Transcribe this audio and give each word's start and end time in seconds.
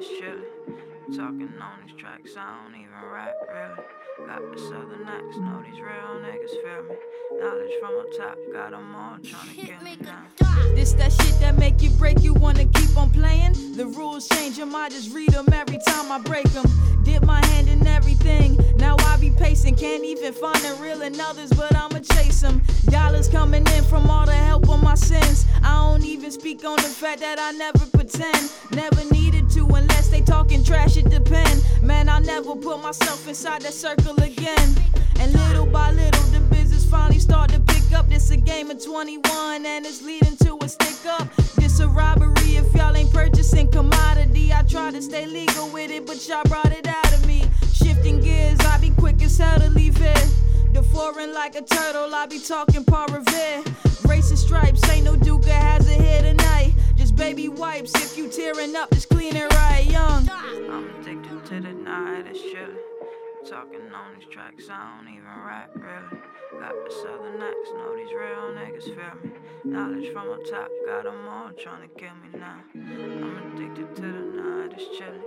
chilly. 0.00 0.42
Talking 1.16 1.52
on 1.60 1.78
these 1.86 1.96
tracks, 1.96 2.32
I 2.36 2.64
don't 2.64 2.74
even 2.74 3.10
rap 3.12 3.34
really. 3.48 4.26
Got 4.26 4.52
the 4.52 4.58
southern 4.58 5.06
accent, 5.06 5.44
know 5.44 5.62
these 5.62 5.80
real 5.80 6.20
niggas 6.20 6.50
feel 6.62 6.82
me. 6.88 6.96
Knowledge 7.40 7.72
from 7.80 7.94
on 7.94 8.18
top, 8.18 8.38
got 8.52 8.70
them 8.72 8.94
all 8.94 9.18
trying 9.22 9.54
to 9.54 9.66
get 9.66 9.82
me 9.82 9.96
now. 10.00 10.24
This 10.74 10.94
that 10.94 11.12
shit 11.12 11.38
that 11.40 11.58
make 11.58 11.80
you 11.80 11.90
break, 11.90 12.22
you 12.22 12.34
wanna 12.34 12.64
keep 12.64 12.96
on 12.96 13.10
playing? 13.10 13.52
The 13.76 13.86
rules 13.86 14.28
change 14.28 14.56
them, 14.56 14.74
I 14.74 14.88
just 14.88 15.14
read 15.14 15.30
them 15.30 15.46
every 15.52 15.78
time 15.86 16.10
I 16.10 16.18
break 16.18 16.44
in 21.06 21.20
others, 21.20 21.50
but 21.50 21.74
I'ma 21.74 22.00
chase 22.00 22.40
them. 22.40 22.60
Dollars 22.90 23.28
coming 23.28 23.64
in 23.76 23.84
from 23.84 24.10
all 24.10 24.26
the 24.26 24.32
help 24.32 24.68
on 24.68 24.82
my 24.82 24.96
sins. 24.96 25.46
I 25.62 25.74
don't 25.74 26.04
even 26.04 26.32
speak 26.32 26.64
on 26.64 26.76
the 26.76 26.90
fact 27.02 27.20
that 27.20 27.38
I 27.38 27.52
never 27.52 27.86
pretend. 27.86 28.50
Never 28.72 29.04
needed 29.12 29.48
to 29.50 29.64
unless 29.66 30.08
they 30.08 30.20
talking 30.20 30.64
trash, 30.64 30.96
it 30.96 31.08
depend. 31.08 31.64
Man, 31.82 32.08
I 32.08 32.18
never 32.18 32.56
put 32.56 32.82
myself 32.82 33.28
inside 33.28 33.62
that 33.62 33.72
circle 33.72 34.16
again. 34.20 34.68
And 35.20 35.32
little 35.32 35.66
by 35.66 35.92
little, 35.92 36.24
the 36.34 36.40
business 36.50 36.84
finally 36.84 37.20
start 37.20 37.50
to 37.50 37.60
pick 37.60 37.92
up. 37.92 38.08
This 38.08 38.30
a 38.30 38.36
game 38.36 38.70
of 38.70 38.84
21 38.84 39.64
and 39.64 39.86
it's 39.86 40.02
leading 40.02 40.36
to 40.38 40.58
a 40.60 40.68
stick 40.68 41.06
up. 41.06 41.28
This 41.56 41.78
a 41.78 41.86
robbery 41.86 42.56
if 42.56 42.74
y'all 42.74 42.96
ain't 42.96 43.12
purchasing 43.12 43.70
commodity. 43.70 44.52
I 44.52 44.62
try 44.62 44.90
to 44.90 45.00
stay 45.00 45.26
legal 45.26 45.68
with 45.68 45.90
it, 45.92 46.04
but 46.04 46.26
y'all 46.28 46.42
brought 46.44 46.72
it 46.72 46.88
out 46.88 47.12
of 47.14 47.24
me. 47.26 47.44
Shifting 47.72 48.20
gears, 48.20 48.58
I 48.60 48.78
be 48.78 48.90
quick 48.90 49.22
as 49.22 49.38
hell. 49.38 49.55
Like 51.06 51.54
a 51.54 51.62
turtle, 51.62 52.12
I 52.12 52.26
be 52.26 52.40
talking 52.40 52.82
Paul 52.82 53.06
Revere. 53.06 53.62
Racing 54.08 54.36
stripes, 54.36 54.86
ain't 54.90 55.04
no 55.04 55.14
Duca 55.14 55.52
has 55.52 55.88
it 55.88 56.00
here 56.00 56.20
tonight. 56.20 56.72
Just 56.96 57.14
baby 57.14 57.48
wipes, 57.48 57.94
if 57.94 58.18
you 58.18 58.28
tearing 58.28 58.74
up, 58.74 58.90
just 58.90 59.08
clean 59.08 59.36
it 59.36 59.52
right, 59.54 59.86
young. 59.88 60.28
I'm 60.28 60.90
addicted 61.00 61.44
to 61.46 61.60
the 61.60 61.72
night, 61.72 62.26
it's 62.26 62.42
chilly. 62.42 62.74
Talking 63.48 63.82
on 63.94 64.18
these 64.18 64.28
tracks, 64.28 64.64
I 64.68 64.96
don't 64.98 65.08
even 65.08 65.24
rap 65.46 65.70
really. 65.76 66.22
Got 66.52 66.74
the 66.84 66.94
southern 66.94 67.42
accent, 67.42 67.76
know 67.76 67.96
these 67.96 68.12
real 68.12 68.54
niggas 68.54 68.84
feel 68.84 69.14
me. 69.22 69.30
Knowledge 69.64 70.12
from 70.12 70.28
on 70.28 70.44
top, 70.44 70.70
got 70.86 71.04
them 71.04 71.28
all 71.28 71.50
trying 71.52 71.88
to 71.88 71.94
kill 71.94 72.14
me 72.22 72.38
now. 72.38 72.60
I'm 72.74 73.54
addicted 73.54 73.96
to 73.96 74.02
the 74.02 74.42
night, 74.42 74.72
it's 74.76 74.96
chilly. 74.96 75.20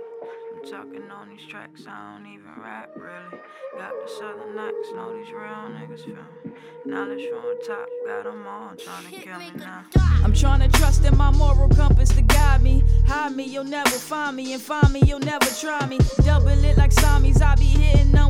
I'm 0.52 0.70
talking 0.70 1.10
on 1.10 1.28
these 1.28 1.46
tracks, 1.46 1.86
I 1.86 2.14
don't 2.14 2.26
even 2.26 2.50
rap 2.62 2.90
really. 2.96 3.42
Got 3.76 3.92
the 4.02 4.08
southern 4.10 4.58
accent, 4.58 4.96
know 4.96 5.16
these 5.16 5.32
real 5.32 5.68
niggas 5.76 6.04
feel 6.04 6.14
me. 6.44 6.52
Knowledge 6.86 7.28
from 7.28 7.44
on 7.44 7.60
top, 7.66 7.88
got 8.06 8.24
them 8.24 8.46
all 8.46 8.74
trying 8.76 9.04
to 9.04 9.20
kill 9.20 9.38
me 9.38 9.50
now. 9.56 9.84
I'm 10.24 10.32
trying 10.32 10.60
to 10.60 10.68
trust 10.78 11.04
in 11.04 11.16
my 11.16 11.30
moral 11.30 11.68
compass 11.68 12.10
to 12.10 12.22
guide 12.22 12.62
me. 12.62 12.82
Hide 13.06 13.36
me, 13.36 13.44
you'll 13.44 13.64
never 13.64 13.90
find 13.90 14.36
me, 14.36 14.52
and 14.54 14.62
find 14.62 14.92
me, 14.92 15.02
you'll 15.06 15.20
never 15.20 15.46
try 15.60 15.86
me. 15.86 15.98
Double 16.24 16.48
it 16.48 16.76
like 16.76 16.92
Samis, 16.92 17.42
I 17.42 17.54
be 17.56 17.64
hitting 17.64 18.12
them 18.12 18.26
with 18.26 18.29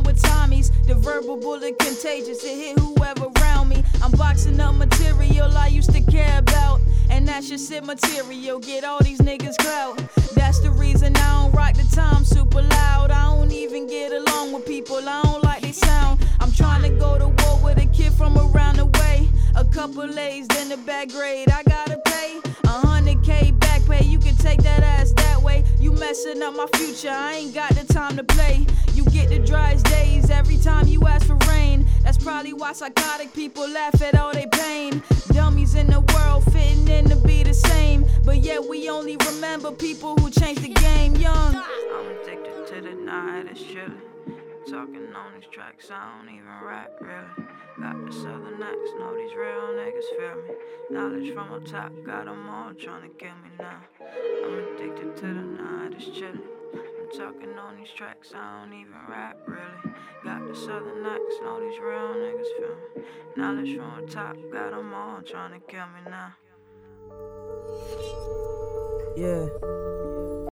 verbal 1.21 1.37
bullet 1.37 1.77
contagious, 1.77 2.43
it 2.43 2.57
hit 2.57 2.79
whoever 2.79 3.27
around 3.37 3.69
me. 3.69 3.83
I'm 4.01 4.11
boxing 4.11 4.59
up 4.59 4.75
material 4.75 5.55
I 5.55 5.67
used 5.67 5.93
to 5.93 6.01
care 6.01 6.39
about. 6.39 6.81
And 7.09 7.27
that's 7.27 7.49
just 7.49 7.71
it 7.71 7.83
material, 7.83 8.59
get 8.59 8.83
all 8.83 8.99
these 9.03 9.19
niggas 9.19 9.57
clout. 9.57 9.97
That's 10.33 10.59
the 10.61 10.71
reason 10.71 11.15
I 11.15 11.43
don't 11.43 11.51
rock 11.51 11.75
the 11.75 11.83
time 11.95 12.23
super 12.23 12.61
loud. 12.61 13.11
I 13.11 13.35
don't 13.35 13.51
even 13.51 13.87
get 13.87 14.11
along 14.11 14.53
with 14.53 14.65
people, 14.65 14.97
I 14.97 15.21
don't 15.23 15.43
like 15.43 15.61
they 15.61 15.73
sound. 15.73 16.25
I'm 16.39 16.51
trying 16.51 16.81
to 16.83 16.89
go 16.97 17.17
to 17.19 17.27
war 17.27 17.59
with 17.63 17.77
a 17.77 17.87
kid 17.87 18.13
from 18.13 18.37
around 18.37 18.77
the 18.77 18.85
way. 18.85 19.29
A 19.55 19.65
couple 19.65 20.17
A's, 20.17 20.47
then 20.47 20.69
the 20.69 20.77
bad 20.77 21.11
grade. 21.11 21.49
I 21.51 21.61
gotta 21.63 21.97
pay 22.05 22.39
a 22.63 22.67
hundred 22.67 23.23
K 23.23 23.51
back 23.51 23.85
pay. 23.85 24.05
You 24.05 24.17
can 24.17 24.35
take 24.35 24.61
that 24.63 24.81
ass 24.81 25.11
that. 25.13 25.25
You 25.25 25.30
messing 26.01 26.41
up 26.41 26.55
my 26.55 26.65
future. 26.77 27.11
I 27.11 27.33
ain't 27.33 27.53
got 27.53 27.69
the 27.75 27.85
time 27.93 28.17
to 28.17 28.23
play. 28.23 28.65
You 28.95 29.05
get 29.05 29.29
the 29.29 29.37
driest 29.37 29.85
days 29.85 30.31
every 30.31 30.57
time 30.57 30.87
you 30.87 31.07
ask 31.07 31.27
for 31.27 31.37
rain. 31.47 31.85
That's 32.03 32.17
probably 32.17 32.53
why 32.53 32.73
psychotic 32.73 33.31
people 33.33 33.69
laugh 33.69 34.01
at 34.01 34.15
all 34.17 34.33
they 34.33 34.47
pain. 34.51 35.03
Dummies 35.27 35.75
in 35.75 35.87
the 35.87 36.01
world 36.13 36.43
fitting 36.51 36.87
in 36.87 37.07
to 37.09 37.15
be 37.17 37.43
the 37.43 37.53
same. 37.53 38.07
But 38.25 38.37
yet 38.37 38.67
we 38.67 38.89
only 38.89 39.15
remember 39.27 39.71
people 39.71 40.17
who 40.17 40.31
changed 40.31 40.63
the 40.63 40.73
game 40.73 41.15
young. 41.17 41.55
I'm 41.55 42.07
addicted 42.07 42.65
to 42.69 42.81
the 42.81 42.95
night, 42.95 43.45
it's 43.51 43.61
chilly. 43.61 44.01
Talking 44.67 45.13
on 45.13 45.33
these 45.35 45.49
tracks, 45.51 45.89
I 45.91 46.17
don't 46.17 46.33
even 46.33 46.47
rap 46.65 46.91
really. 46.99 47.47
Got 47.79 48.05
the 48.05 48.11
southern 48.11 48.61
accent, 48.61 48.99
know 48.99 49.15
these 49.15 49.35
real 49.35 49.73
niggas 49.79 50.09
feel 50.17 50.35
me. 50.43 50.53
Knowledge 50.91 51.33
from 51.33 51.51
on 51.51 51.63
top, 51.63 51.91
got 52.05 52.25
them 52.25 52.47
all 52.49 52.73
trying 52.73 53.03
to 53.03 53.09
kill 53.17 53.35
me 53.43 53.49
now. 53.59 53.81
I'm 54.45 54.75
addicted 54.75 55.00
on 57.61 57.77
these 57.77 57.91
tracks, 57.95 58.33
I 58.35 58.61
don't 58.61 58.73
even 58.73 58.93
rap 59.07 59.37
really. 59.47 59.95
Got 60.23 60.47
the 60.47 60.55
southern 60.55 61.05
accent, 61.05 61.43
know 61.43 61.59
these 61.59 61.79
real 61.79 62.15
niggas 62.15 62.47
feel 62.57 62.75
me. 62.75 63.03
Knowledge 63.37 63.75
from 63.75 63.85
on 63.85 64.07
top, 64.07 64.35
got 64.51 64.71
them 64.71 64.93
all 64.93 65.21
trying 65.21 65.59
to 65.59 65.65
kill 65.67 65.85
me 65.87 66.01
now. 66.09 66.33
Yeah. 69.15 70.00